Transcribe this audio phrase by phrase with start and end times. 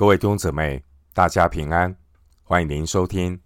[0.00, 1.94] 各位弟兄姊妹，大家平安！
[2.42, 3.38] 欢迎您收听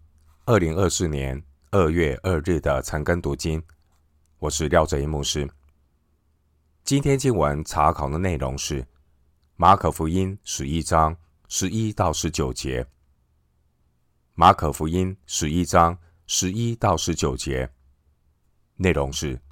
[0.45, 3.61] 二零二四年二月二日的晨更读经。
[4.39, 5.51] 我是廖哲一牧师。
[6.85, 8.87] 今天经文查考的内容是
[9.57, 11.17] 马可福音十一章
[11.49, 12.87] 十一到十九节。
[14.35, 15.99] 马可福音十一章
[16.29, 17.69] 十一到十九节
[18.77, 19.43] 内容是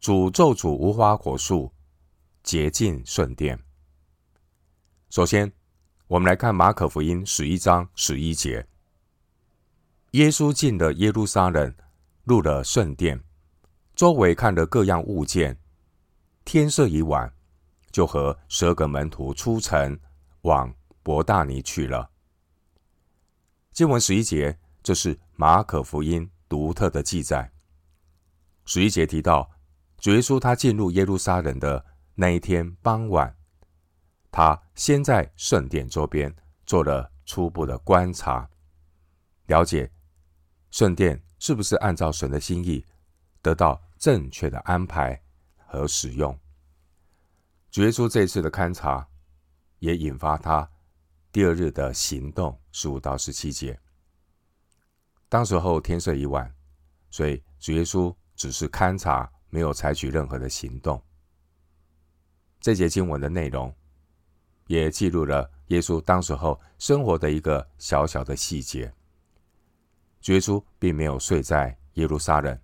[0.00, 1.72] 主咒诅无花果树，
[2.42, 3.56] 洁净圣殿。
[5.08, 5.52] 首先。
[6.08, 8.64] 我们来看马可福音十一章十一节：
[10.12, 11.74] 耶稣进了耶路撒冷，
[12.22, 13.20] 入了圣殿，
[13.96, 15.58] 周围看了各样物件。
[16.44, 17.34] 天色已晚，
[17.90, 19.98] 就和十二个门徒出城，
[20.42, 20.72] 往
[21.02, 22.08] 伯大尼去了。
[23.72, 27.50] 经文十一节，这是马可福音独特的记载。
[28.64, 29.50] 十一节提到，
[29.98, 31.84] 主耶稣他进入耶路撒冷的
[32.14, 33.36] 那一天傍晚。
[34.30, 36.32] 他先在圣殿周边
[36.66, 38.48] 做了初步的观察，
[39.46, 39.90] 了解
[40.70, 42.84] 圣殿是不是按照神的心意
[43.40, 45.18] 得到正确的安排
[45.56, 46.38] 和使用。
[47.70, 49.08] 主耶稣这次的勘察，
[49.78, 50.70] 也引发他
[51.32, 52.60] 第二日的行动。
[52.70, 53.80] 十五到十七节，
[55.30, 56.54] 当时候天色已晚，
[57.08, 61.02] 所以主耶稣只是勘察，没有采取任何的行动。
[62.60, 63.74] 这节经文的内容。
[64.66, 68.92] 也记录了耶稣当时候生活的一个小小的细节。
[70.26, 72.58] 耶稣并没有睡在耶路撒冷，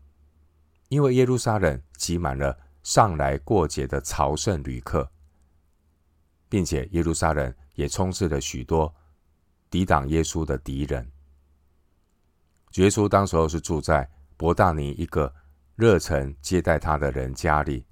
[0.88, 5.10] 因为耶路撒冷挤满了上来过节的朝圣旅客，
[6.48, 8.92] 并且耶路撒冷也充斥了许多
[9.70, 11.10] 抵挡耶稣的敌人。
[12.74, 15.32] 耶稣当时候是住在伯大尼一个
[15.76, 17.86] 热忱接待他的人家里，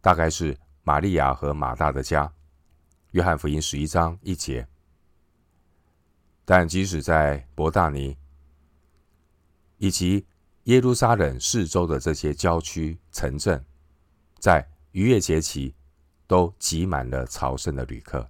[0.00, 2.32] 大概是玛利亚和马大的家。
[3.12, 4.68] 约翰福音十一章一节，
[6.44, 8.16] 但即使在伯大尼
[9.78, 10.26] 以及
[10.64, 13.64] 耶路撒冷四周的这些郊区城镇，
[14.38, 15.74] 在逾越节期
[16.26, 18.28] 都挤满了朝圣的旅客。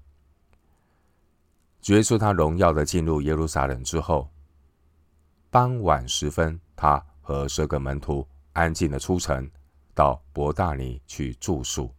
[1.80, 4.30] 主耶稣他荣耀的进入耶路撒冷之后，
[5.50, 9.50] 傍晚时分，他和十个门徒安静的出城，
[9.92, 11.92] 到伯大尼去住宿。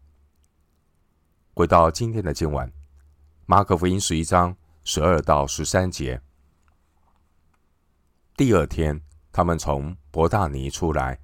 [1.54, 2.72] 回到今天的经文，
[3.52, 6.22] 马可福音十一章十二到十三节。
[8.38, 9.02] 第二天，
[9.32, 11.20] 他们从伯大尼出来，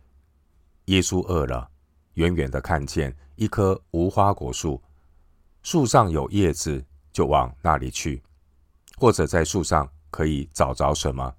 [0.86, 1.70] 耶稣饿了，
[2.16, 4.82] 远远的看见一棵无花果树，
[5.62, 6.84] 树上有叶子，
[7.14, 8.24] 就往那里去，
[8.98, 11.32] 或者在树上可以找着什么。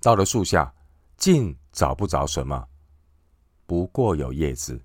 [0.00, 0.72] 到了树下，
[1.18, 2.66] 竟找不着什么，
[3.66, 4.82] 不过有叶子，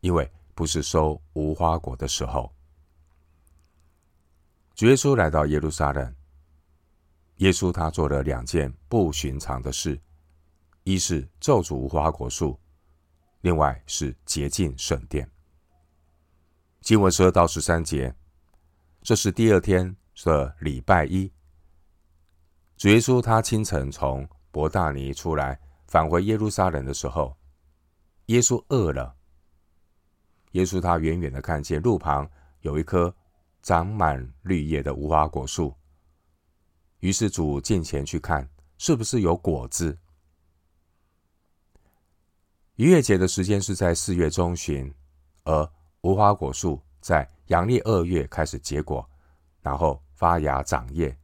[0.00, 0.28] 因为。
[0.56, 2.52] 不是收无花果的时候。
[4.78, 6.14] 主耶稣来到耶路撒冷，
[7.38, 10.00] 耶稣他做了两件不寻常的事：
[10.84, 12.56] 一是咒诅无花果树，
[13.40, 15.28] 另外是洁净圣殿。
[16.80, 18.14] 经文十二到十三节，
[19.02, 21.28] 这是第二天的礼拜一。
[22.76, 25.58] 主耶稣他清晨从伯大尼出来，
[25.88, 27.36] 返回耶路撒冷的时候，
[28.26, 29.16] 耶稣饿了。
[30.52, 33.12] 耶稣他远远的看见路旁有一棵
[33.68, 35.76] 长满绿叶的无花果树，
[37.00, 38.48] 于是主近前去看，
[38.78, 39.98] 是不是有果子。
[42.76, 44.90] 逾越节的时间是在四月中旬，
[45.44, 45.70] 而
[46.00, 49.06] 无花果树在阳历二月开始结果，
[49.60, 51.14] 然后发芽长叶。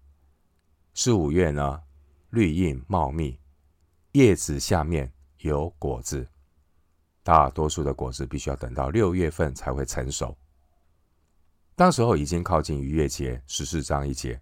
[0.92, 1.82] 四五月呢，
[2.28, 3.40] 绿荫茂密，
[4.12, 6.28] 叶子下面有果子。
[7.22, 10.36] 大多数的果子必须要等到六月份才会成熟。
[11.76, 14.40] 当时候已经靠近逾越节十四章一节，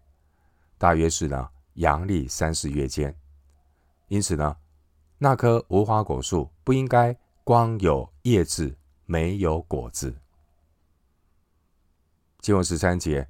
[0.79, 3.15] 大约是呢阳历三四月间，
[4.09, 4.57] 因此呢，
[5.19, 8.77] 那棵无花果树不应该光有叶子
[9.07, 10.15] 没有果子。
[12.41, 13.27] 经文十三节，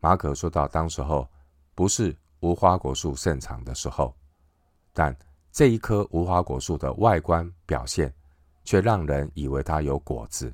[0.00, 1.28] 马可说到当时候
[1.74, 4.14] 不是无花果树盛产的时候，
[4.92, 5.16] 但
[5.50, 8.12] 这一棵无花果树的外观表现。
[8.66, 10.52] 却让人以为它有果子。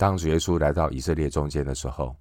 [0.00, 2.16] 当主耶稣来到以色列中间的时候，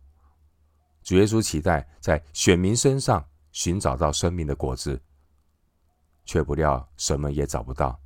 [1.02, 5.02] 主耶稣期待在选民身上寻找到生命的果子，
[6.26, 7.98] 却不料什么也找不到，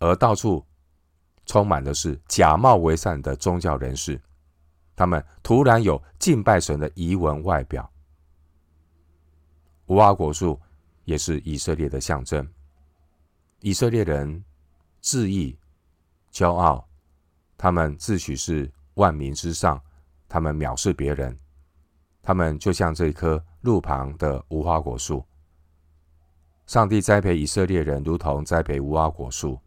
[0.00, 0.66] 而到处
[1.46, 4.20] 充满的是假冒为善的宗教人士，
[4.96, 7.88] 他们突然有敬拜神的仪文外表。
[9.86, 10.60] 无花果树
[11.04, 12.44] 也是以色列的象征，
[13.60, 14.44] 以色列人。
[15.02, 15.58] 自义、
[16.30, 16.86] 骄傲，
[17.62, 19.78] 他们自诩是万民之上，
[20.26, 21.38] 他们藐视别人，
[22.22, 25.22] 他们就像这棵路旁的无花果树。
[26.66, 29.60] 上帝栽培以色列人，如同栽培无花果树。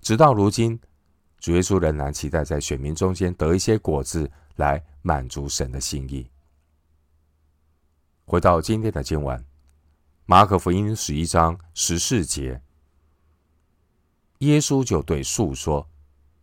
[0.00, 0.80] 直到如今，
[1.38, 6.28] 主耶稣仍然期待在选民中间得一些果子，来满足神的心意。
[8.24, 9.44] 回到今天的经文，
[10.24, 12.60] 马可福音十一章十四节，
[14.38, 15.88] 耶稣就对树说：“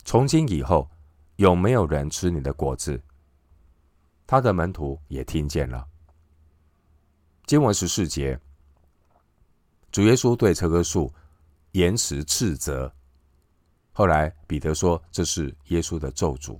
[0.06, 0.90] 从今以后，
[1.38, 3.02] 有没有人吃你的果子？”
[4.28, 5.88] 他的门徒也听见了。
[7.46, 8.40] 经文十四节。
[9.92, 11.14] 主耶稣对这棵树
[11.74, 12.92] 严词斥责。
[13.92, 16.60] 后来彼得说：“这是耶稣的咒诅。”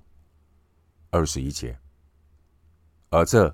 [1.10, 1.76] 二十一节，
[3.10, 3.48] 而这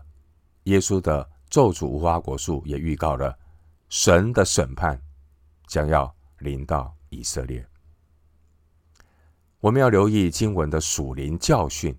[0.63, 3.37] 耶稣的咒诅无花果树也预告了
[3.87, 5.01] 神的审判
[5.67, 7.65] 将要临到以色列。
[9.59, 11.97] 我们要留意经文的属灵教训，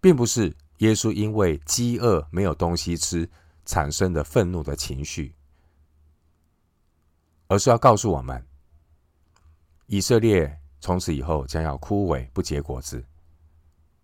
[0.00, 3.28] 并不是耶稣因为饥饿没有东西吃
[3.66, 5.34] 产生的愤怒的情绪。
[7.48, 8.46] 而是要告诉我们，
[9.86, 13.04] 以色列从此以后将要枯萎不结果子。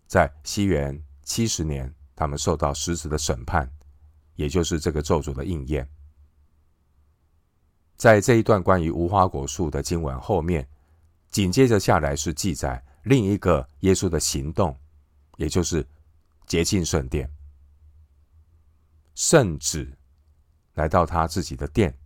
[0.05, 3.71] 在西元七十年，他们受到实质的审判，
[4.35, 5.89] 也就是这个咒诅的应验。
[7.95, 10.67] 在这一段关于无花果树的经文后面，
[11.29, 14.77] 紧接着下来是记载另一个耶稣的行动，
[15.37, 15.87] 也就是
[16.45, 17.29] 洁净圣殿，
[19.15, 19.97] 圣子
[20.73, 21.97] 来到他自己的殿。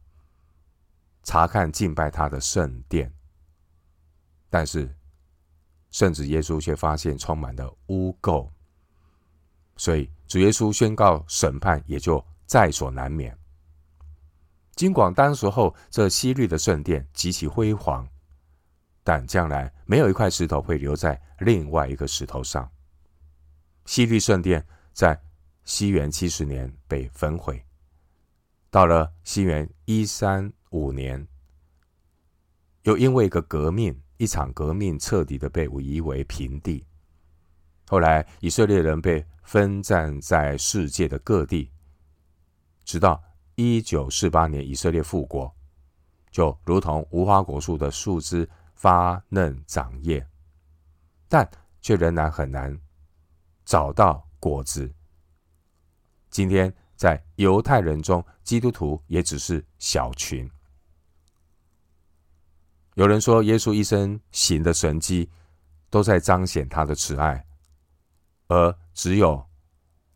[1.24, 3.14] 查看敬拜他的圣殿，
[4.50, 4.92] 但是
[5.92, 8.50] 圣子耶稣却发现充满了污垢，
[9.78, 13.38] 所以主耶稣宣告审判也就在所难免。
[14.76, 18.10] 尽管当时候这西律的圣殿极其辉煌，
[19.04, 22.70] 但将来没有一块石头会留在另外一个石头上。
[23.86, 25.20] 西律圣殿在
[25.64, 27.64] 西元七十年被焚毁，
[28.70, 30.52] 到了西元一三。
[30.74, 31.28] 五年，
[32.84, 36.86] 又因为一个革命，一场革命彻底的被夷为平地。
[37.90, 41.70] 后来，以色列人被分散在世界的各地，
[42.86, 43.22] 直到
[43.56, 45.54] 一九四八年以色列复国，
[46.32, 48.50] 就如同无花果树的树枝
[48.82, 50.28] 发嫩长叶，
[51.30, 51.48] 但
[51.82, 52.76] 却仍然很难
[53.64, 54.92] 找到果子。
[56.32, 60.50] 今天，在犹太人中，基督徒也只是小群。
[62.96, 65.30] 有人说，耶稣一生行的神迹
[65.92, 67.46] 都在彰显他的慈爱，
[68.48, 69.48] 而只有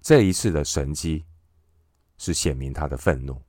[0.02, 1.24] 这一次的神迹
[2.18, 3.40] 是显明他的愤怒，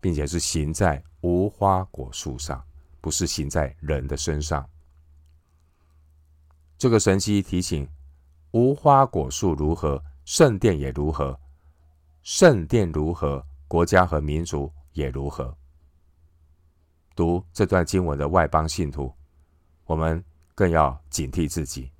[0.00, 2.64] 并且是行在无花果树上，
[3.06, 4.68] 不是行在人的身上。
[6.76, 7.88] 这个神迹提醒：
[8.50, 11.38] 无花果树如何，圣殿也如何；
[12.24, 15.56] 圣殿如何，国家和民族也如何。
[17.14, 19.14] 读这段经文的外邦信徒，
[19.84, 20.20] 我们
[20.56, 21.92] 更要警惕自己。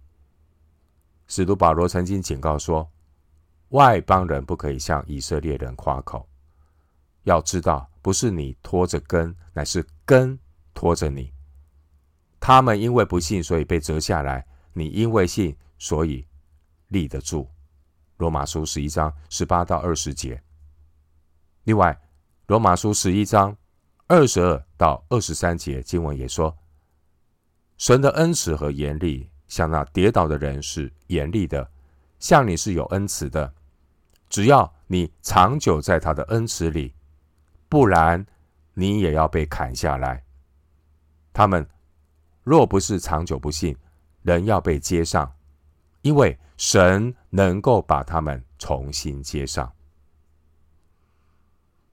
[1.28, 2.90] 使徒保罗曾经警告说，
[3.68, 6.28] 外邦人不可以向以色列人夸口。
[7.22, 10.36] 要知道，不是你拖着根，乃是根
[10.76, 11.32] 拖着你。
[12.38, 16.25] 他们因为不信，所以被折下来；你因为信，所以
[16.87, 17.50] 立得住。
[18.19, 20.40] 罗马书十一章十八到二十节。
[21.64, 22.00] 另外，
[22.47, 23.56] 罗马书十一章。
[24.09, 26.56] 二十二到二十三节经文也说，
[27.76, 31.68] 神的恩慈和严厉，向那跌倒的人是严厉的，
[32.21, 33.52] 向你是有恩慈的。
[34.28, 36.95] 只要你长久在他的恩慈里，
[37.68, 38.25] 不然
[38.75, 40.23] 你也要被砍下来。
[41.37, 41.69] 他们
[42.45, 43.76] 若不是长久不信，
[44.23, 45.31] 仍要被接上，
[46.00, 49.71] 因为神能够把他们重新接上。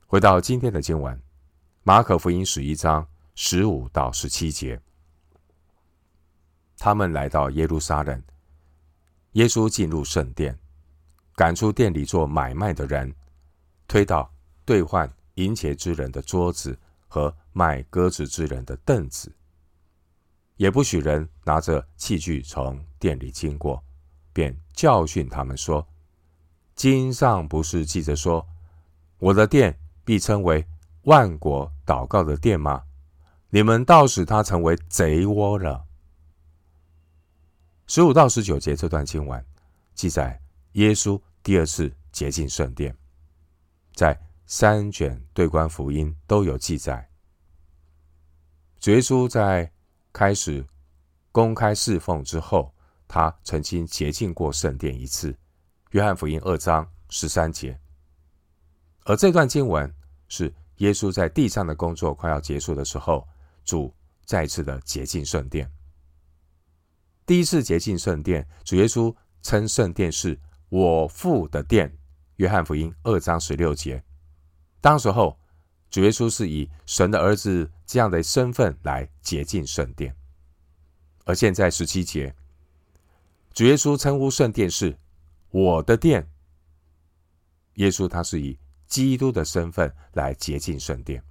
[0.07, 1.21] 回到今天的经文。
[1.83, 4.79] 马可福音十一章十五到十七节，
[6.77, 8.23] 他们来到耶路撒冷，
[9.33, 10.57] 耶稣进入圣殿，
[11.35, 13.13] 赶出店里做买卖的人，
[13.89, 14.33] 推倒
[14.63, 19.33] 兑换银钱之人的桌子和卖鸽子之人的凳子，
[20.57, 23.81] 也不许人拿着器具从店里经过，
[24.33, 25.87] 便教训他们说
[26.75, 28.45] ：“经上不是记着说，
[29.19, 30.67] 我的殿必称为。”
[31.03, 32.81] 万国祷告的殿吗？
[33.49, 35.85] 你们倒使他成为贼窝了。
[37.87, 39.45] 十五到十九节这段经文
[39.93, 40.41] 记载
[40.75, 42.95] 耶稣第二次洁净圣殿，
[43.93, 47.09] 在三卷对观福音都有记载。
[48.83, 49.71] 主耶稣在
[50.11, 50.61] 开始
[51.31, 52.69] 公开侍奉之后，
[53.07, 55.33] 他曾经洁净过圣殿一次。
[55.91, 57.79] 约翰福音二章十三节。
[59.05, 59.89] 而这段经文
[60.27, 63.25] 是耶稣在地上的工作快要结束的时候，
[63.63, 63.89] 主
[64.25, 65.71] 再次的洁净圣殿。
[67.25, 70.37] 第一次洁净圣殿，主耶稣称圣殿是
[70.67, 71.89] 我父的殿。
[72.35, 74.03] 约翰福音二章十六节。
[74.81, 75.39] 当时候，
[75.89, 80.15] 主耶稣是以神的儿子这样的身份来洁净圣殿。
[81.25, 82.35] 而现在十七节，
[83.53, 84.97] 主耶稣称呼圣殿是
[85.51, 86.27] 我的殿。
[87.75, 88.57] 耶稣他是以
[88.87, 91.23] 基督的身份来洁净圣殿。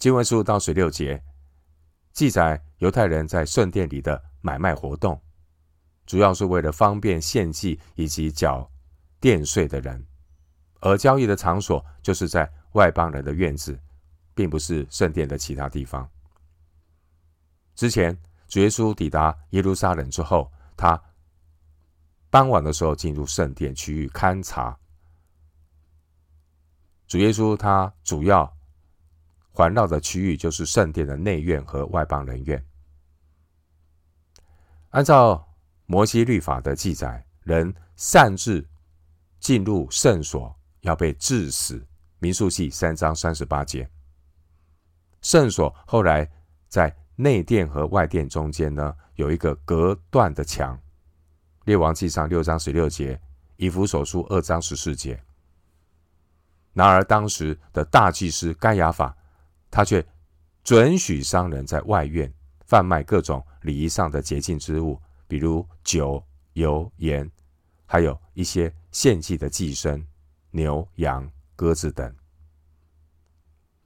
[0.00, 1.22] 经文十五到十六节
[2.12, 5.22] 记载犹太人在圣殿里的买卖活动，
[6.04, 8.68] 主要是为了方便献祭以及缴
[9.20, 10.04] 殿税的人，
[10.80, 13.78] 而交易的场所就是在外邦人的院子，
[14.40, 16.08] 并不是圣殿的其他地方。
[17.74, 18.16] 之前
[18.48, 20.98] 主耶稣抵达耶路撒冷之后，他
[22.30, 24.74] 傍晚的时候进入圣殿区域勘察。
[27.06, 28.50] 主耶稣他主要
[29.52, 32.64] 环绕的区域就是圣殿的内院和外邦人院。
[34.88, 35.46] 按照
[35.84, 38.66] 摩西律法的记载，人擅自
[39.38, 41.86] 进入圣所要被治死。
[42.20, 43.86] 民数记三章三十八节。
[45.22, 46.30] 圣所后来
[46.68, 50.78] 在内殿和外殿中间呢，有一个隔断的墙。
[51.64, 53.20] 列王记上六章十六节，
[53.56, 55.22] 以弗所书二章十四节。
[56.72, 59.14] 然而，当时的大祭司该亚法，
[59.70, 60.04] 他却
[60.64, 62.32] 准许商人在外院
[62.64, 66.24] 贩卖各种礼仪上的洁净之物，比如酒、
[66.54, 67.30] 油、盐，
[67.84, 70.02] 还有一些献祭的祭牲、
[70.52, 72.14] 牛、羊、鸽子等。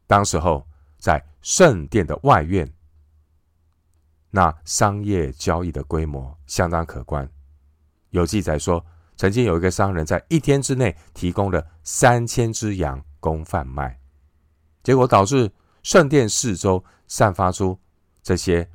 [0.07, 0.67] 当时候，
[1.05, 2.67] 在圣殿的外院，
[4.31, 7.31] 那商业交易的规模相当可观，
[8.09, 8.83] 有记载说，
[9.15, 14.01] 曾经有一个商人，在一天之内提供了三千只羊供贩卖，
[14.83, 17.79] 结果导致圣殿四周散发出
[18.23, 18.67] 这些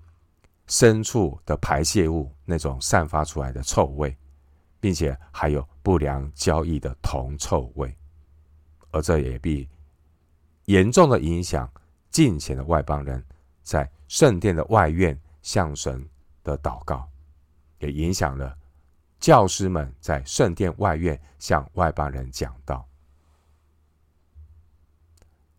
[0.68, 4.16] 牲畜的排泄物，那种散发出来的臭味，
[4.80, 7.98] 并且还有不良交易的铜臭味，
[8.92, 9.68] 而这也必
[10.66, 11.68] 严重的影响
[12.10, 13.24] 敬虔的外邦人
[13.62, 16.08] 在圣殿的外院向神
[16.44, 17.08] 的祷告，
[17.80, 18.58] 也影响了。
[19.20, 22.88] 教师们在圣殿外院向外邦人讲道。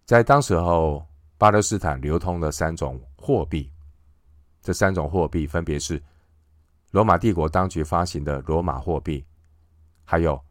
[0.07, 1.07] 在当时候，
[1.39, 3.71] 巴勒斯坦流通的三种货币，
[4.61, 6.03] 这三种货币分别是
[6.91, 9.25] 罗马帝国当局发行的罗马货币，
[10.05, 10.43] 还有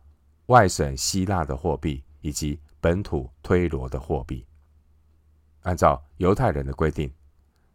[0.46, 4.46] 外省希腊的货币，以及本土推罗的货币。
[5.62, 7.14] 按照犹太人的规定，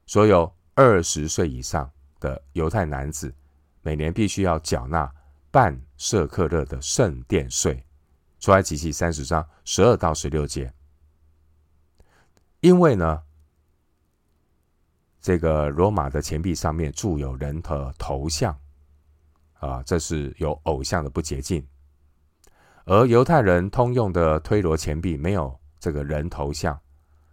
[0.07, 3.35] 所有二十岁以上的犹太男子
[3.83, 5.13] 每年必须要缴纳。
[5.51, 7.87] 半舍克勒的圣殿税，
[8.41, 10.75] 出埃及记三十章十二到十六节。
[12.59, 13.23] 因为呢，
[15.21, 18.59] 这个罗马的钱币上面铸有人的头像，
[19.61, 21.65] 啊，这是有偶像的不洁净。
[22.85, 26.77] 而犹太人通用的推罗钱币没有这个人头像，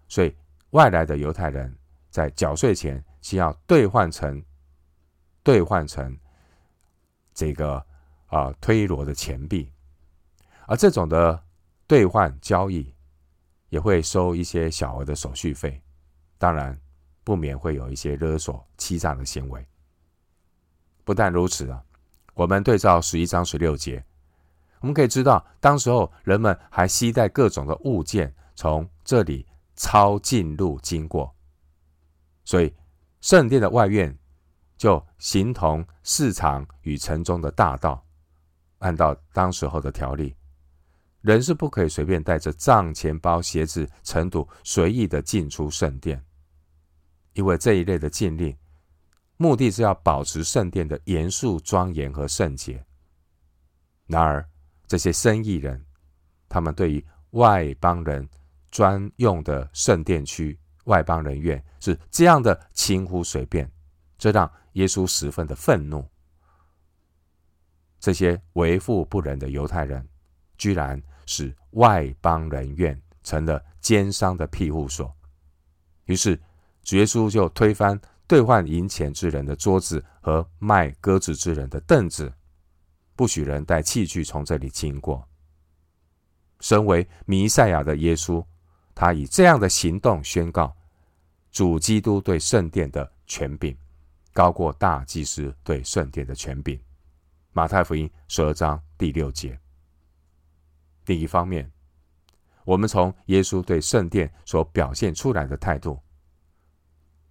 [0.08, 0.32] 所以
[0.72, 1.74] 外来的犹太人
[2.10, 4.44] 在缴税前需要兑换成
[5.44, 6.18] 兑换成
[7.34, 7.86] 这个。
[8.32, 9.70] 啊，推罗的钱币，
[10.66, 11.44] 而这种的
[11.86, 12.96] 兑换交易
[13.68, 15.82] 也会收一些小额的手续费，
[16.38, 16.80] 当然
[17.26, 19.68] 不免会有一些勒索、欺诈的行为。
[21.04, 21.84] 不但如此啊，
[22.34, 24.02] 我们对照十一章十六节，
[24.80, 29.46] 我们可以知道，当时候人们还携带各种的物件从这里
[29.82, 31.36] 抄近路经过，
[32.46, 32.72] 所以
[33.20, 34.16] 圣殿的外院
[34.78, 38.06] 就形同市场与城中的大道。
[38.78, 40.36] 按照当时候的条例，
[41.22, 46.24] 人是不可以随便带着账钱包、鞋子、尘土随意的进出圣殿，
[47.34, 48.56] 因为这一类的禁令，
[49.38, 52.86] 目的是要保持圣殿的严肃庄严和圣洁。
[54.06, 54.48] 然而，
[54.86, 55.84] 这些生意人，
[56.48, 58.30] 他们对于外邦人
[58.72, 63.70] 专用的圣殿区、外邦人院是这样的轻忽随便，
[64.18, 66.04] 这让耶稣十分的愤怒。
[68.00, 70.08] 这些为富不仁的犹太人，
[70.58, 75.14] 居然使外邦人院成了奸商的庇护所。
[76.06, 76.32] 于是，
[76.92, 82.34] 耶稣就推翻兑换银钱之人的桌子和卖鸽子之人的凳子，
[83.16, 85.28] 不许人带器具从这里经过。
[86.60, 88.44] 身为弥赛亚的耶稣，
[88.94, 90.76] 他以这样的行动宣告
[91.52, 93.76] 主基督对圣殿的权柄，
[94.34, 96.80] 高过大祭司对圣殿的权柄。
[97.54, 99.60] 马太福音十二章第六节，
[101.06, 101.70] 另一方面，
[102.64, 106.00] 我们从耶稣对圣殿所表现出来的态度，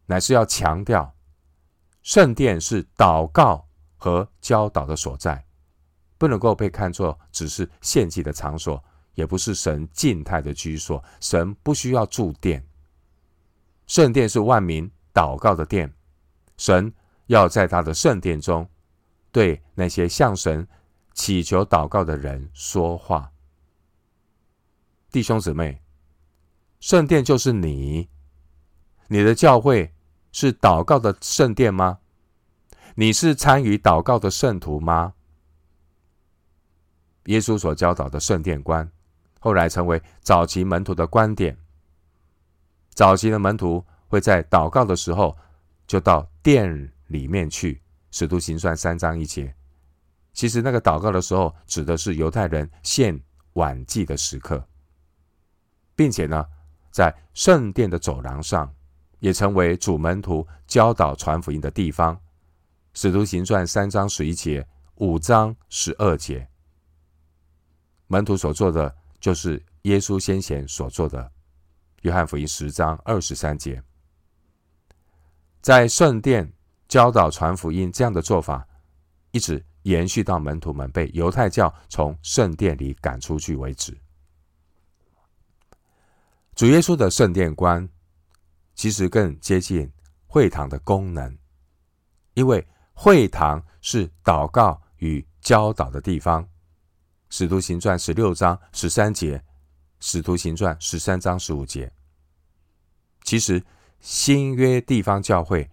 [0.05, 1.15] 乃是要强调，
[2.03, 5.47] 圣殿是祷告和教导的所在，
[6.19, 11.03] 不能够被看作只是献祭的场所，也不是神静态的居所。
[11.21, 12.67] 神不需要住殿，
[13.87, 15.93] 圣殿是万民祷告的殿，
[16.57, 16.93] 神
[17.27, 18.69] 要在他的圣殿中
[19.33, 20.67] 对那些向神
[21.15, 23.33] 祈求祷告的人说话。
[25.11, 25.83] 弟兄姊妹，
[26.79, 28.09] 圣殿就是你，
[29.09, 29.93] 你的教会
[30.33, 31.99] 是祷告的圣殿吗？
[32.95, 35.15] 你是参与祷告的圣徒吗？
[37.25, 38.91] 耶稣所教导的圣殿观，
[39.41, 41.57] 后来成为早期门徒的观点。
[42.95, 45.37] 早期的门徒会在祷告的时候，
[45.89, 47.83] 就到殿里面去。
[48.13, 49.55] 使徒行传三章一节，
[50.33, 53.21] 其实那个祷告的时候，指的是犹太人献
[53.53, 54.67] 晚祭的时刻。
[55.95, 56.45] 并且呢，
[56.91, 58.75] 在圣殿的走廊上，
[59.21, 62.21] 也成为主门徒教导传福音的地方。
[62.95, 64.67] 使徒行传三章十一节、
[64.97, 66.49] 五章十二节，
[68.09, 71.31] 门徒所做的就是耶稣先贤所做的。
[72.03, 73.83] 约翰福音十章二十三节，
[75.61, 76.51] 在圣殿
[76.89, 78.67] 教导传福音这样的做法，
[79.33, 83.95] 一直延续到门徒们被犹太教从圣殿里赶出去为止。
[86.55, 87.87] 主耶稣的圣殿观，
[88.75, 89.91] 其实更接近
[90.27, 91.37] 会堂的功能，
[92.33, 96.49] 因为会堂是祷告与教导的地方。
[97.31, 99.43] 使徒行传十六章十三节，
[100.01, 101.91] 使徒行传十三章十五节。
[103.23, 103.65] 其实
[104.01, 105.71] 新约地方教会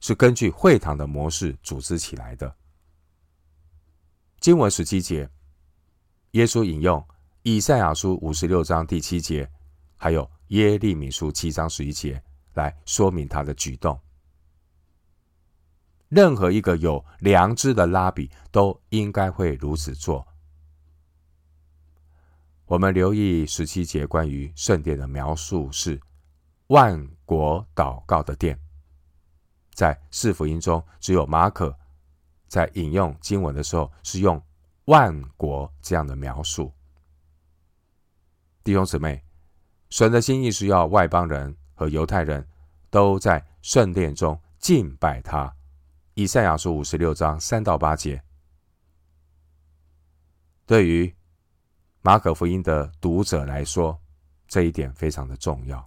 [0.00, 2.56] 是根据会堂的模式组织起来的。
[4.40, 5.28] 经文十七节，
[6.30, 7.06] 耶稣引用
[7.42, 9.48] 以赛亚书五十六章第七节。
[10.00, 12.22] 还有耶利米书七章十一节
[12.54, 13.98] 来说明他的举动。
[16.08, 20.24] 任何一个有良知的拉比都应该会如此做。
[22.68, 25.98] 我们留意十七节关于圣殿的描述是
[26.68, 28.58] 万国祷告的殿，
[29.72, 31.74] 在四福音中只有马可
[32.46, 34.40] 在引用经文的时候是用
[34.84, 36.72] 万国这样的描述。
[38.62, 39.24] 弟兄姊妹。
[39.90, 42.46] 神的心意是要外邦人和犹太人
[42.90, 45.50] 都在圣殿中敬拜他。
[46.12, 48.22] 以赛亚书五十六章三到八节。
[50.66, 51.10] 对于
[52.02, 54.00] 马可福音的读者来说，
[54.46, 55.86] 这一点非常的重要。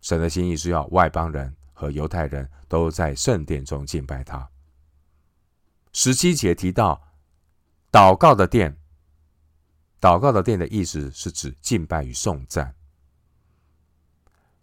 [0.00, 4.48] 神的心意是要外邦人和犹太人都在圣殿中敬拜他。
[5.92, 7.02] 十七节提到
[7.90, 8.76] 祷告的殿。
[10.00, 12.72] 祷告的殿的意思是指敬拜与颂赞。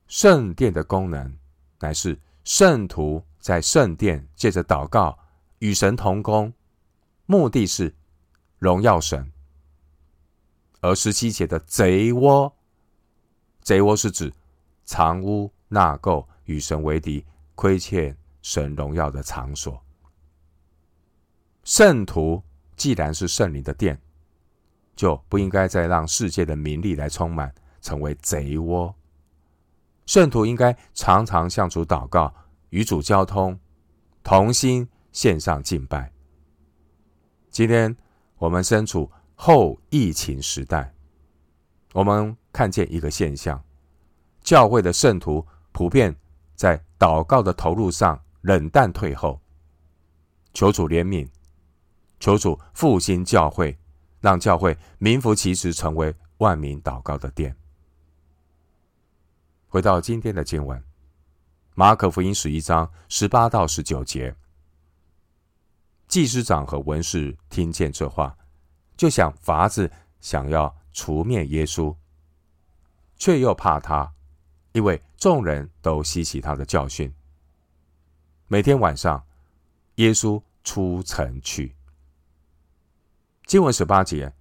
[0.07, 1.37] 圣殿的功能
[1.81, 5.19] 乃是圣徒在圣殿借着祷告
[5.59, 6.53] 与神同工，
[7.25, 7.93] 目的是
[8.59, 9.29] 荣耀神。
[10.85, 12.55] 而十七节的贼窝，
[13.61, 14.31] 贼窝是指
[14.83, 19.81] 藏污纳垢、与神为敌、亏欠神荣耀的场所。
[21.63, 22.43] 圣徒
[22.75, 23.99] 既然是圣灵的殿。
[24.95, 28.95] 就不应该再让世界的名利来充满，成为贼窝。
[30.05, 32.33] 圣徒应该常常向主祷告，
[32.69, 33.59] 与主交通，
[34.23, 36.09] 同心献上敬拜。
[37.49, 37.93] 今天
[38.37, 40.93] 我们身处后疫情时代，
[41.93, 43.63] 我们看见一个现象：
[44.41, 46.15] 教会的圣徒普遍
[46.55, 49.39] 在祷告的投入上冷淡退后。
[50.53, 51.29] 求主怜悯，
[52.19, 53.77] 求主复兴教会。
[54.21, 57.55] 让教会名副其实成为万民祷告的殿。
[59.67, 60.83] 回到今天的经文，
[61.75, 64.35] 马可福音十一章十八到十九节，
[66.07, 68.35] 祭司长和文士听见这话，
[68.97, 71.95] 就想法子想要除灭耶稣，
[73.17, 74.13] 却又怕他，
[74.71, 77.13] 因为众人都希奇他的教训。
[78.47, 79.25] 每天晚上，
[79.95, 81.75] 耶稣出城去。
[83.45, 84.33] 经文十八节，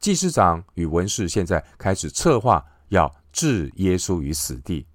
[0.00, 4.86] 祭司长与文士现在开始策划要置耶稣于死地，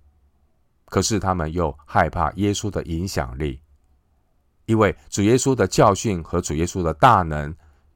[0.86, 3.62] 可是他们又害怕耶稣的影响力，
[4.66, 7.56] 因为主耶稣的教训和主耶稣的大能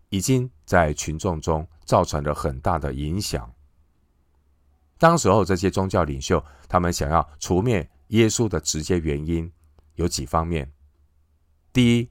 [0.10, 3.52] 已经在群众中造成了很大的影响。
[5.00, 9.52] 当时候这些宗教领袖，他们想要除灭耶稣的直接原因
[9.96, 10.72] 有几方面，
[11.74, 12.08] 第一。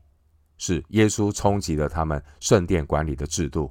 [0.58, 3.70] 是耶稣冲击了他们圣殿管理的制度，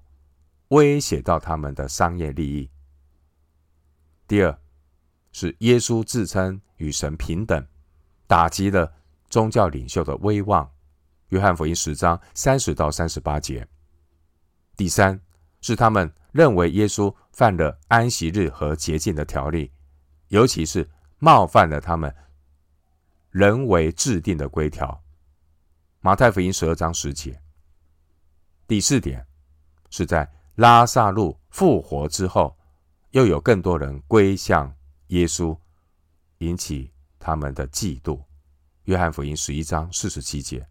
[0.67, 2.69] 威胁到他们的商业利益。
[4.28, 4.56] 第二，
[5.32, 7.65] 是耶稣自称与神平等，
[8.28, 8.93] 打击了
[9.32, 10.69] 宗教领袖的威望。
[11.30, 13.67] 约翰福音十章三十到三十八节。
[14.76, 15.20] 第三，
[15.62, 19.72] 是他们认为耶稣犯了安息日和洁净的条例，
[20.28, 22.14] 尤其是冒犯了他们
[23.30, 25.04] 人为制定的规条。
[26.02, 27.42] 马太福音十二章十节。
[28.68, 29.26] 第四点，
[29.90, 32.58] 是在拉撒路复活之后，
[33.12, 34.76] 又有更多人归向
[35.08, 35.58] 耶稣，
[36.40, 38.24] 引起他们的嫉妒。
[38.84, 40.68] 约翰福音十一章四十七节。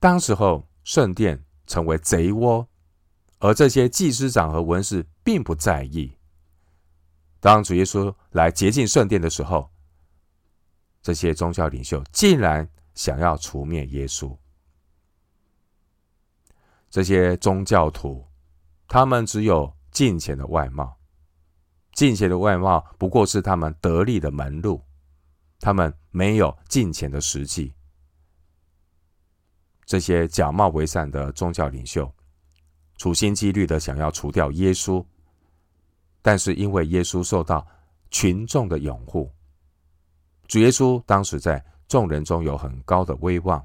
[0.00, 2.66] 当时候，圣殿成为贼窝，
[3.38, 6.10] 而这些祭司长和文士并不在意。
[7.38, 9.70] 当主耶稣来洁净圣殿的时候，
[11.00, 14.36] 这些宗教领袖竟然想要除灭耶稣。
[16.90, 18.26] 这些宗教徒，
[18.88, 20.96] 他们只有金钱的外貌，
[21.92, 24.82] 金钱的外貌不过是他们得利的门路，
[25.60, 27.74] 他们没有金钱的实际。
[29.88, 32.12] 这些假冒为善的宗教领袖，
[32.98, 35.02] 处心积虑的想要除掉耶稣，
[36.20, 37.66] 但是因为耶稣受到
[38.10, 39.32] 群众的拥护，
[40.46, 43.64] 主耶稣当时在众人中有很高的威望，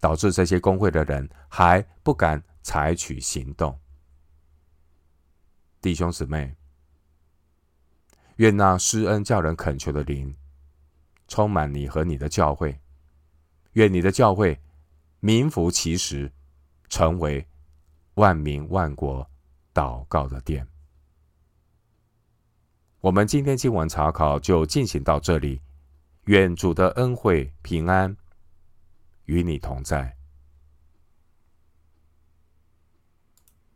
[0.00, 3.78] 导致这些公会的人还不敢采取行动。
[5.80, 6.52] 弟兄姊妹，
[8.38, 10.36] 愿那施恩叫人恳求的灵
[11.28, 12.76] 充满你和你的教会，
[13.74, 14.60] 愿你的教会。
[15.20, 16.32] 名副其实，
[16.88, 17.46] 成为
[18.14, 19.28] 万民万国
[19.72, 20.66] 祷告的殿。
[23.00, 25.62] 我们今天经文查考就进行到这里，
[26.24, 28.16] 愿主的恩惠平安
[29.26, 30.17] 与你同在。